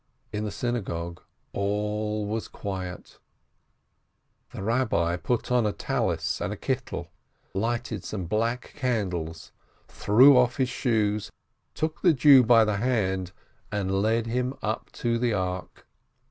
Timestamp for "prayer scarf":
5.73-6.41